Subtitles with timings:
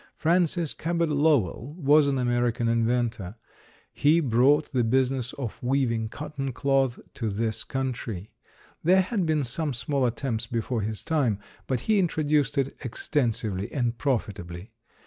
[0.15, 3.35] Francis Cabot Lowell was an American inventor.
[3.93, 8.31] He brought the business of weaving cotton cloth to this country.
[8.83, 11.37] There had been some small attempts before his time,
[11.67, 14.71] but he introduced it extensively and profitably.